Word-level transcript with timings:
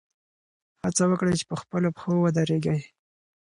هڅه 0.83 1.03
وکړئ 1.07 1.33
چې 1.39 1.45
په 1.49 1.55
خپلو 1.61 1.87
پښو 1.95 2.13
ودرېږئ. 2.21 2.79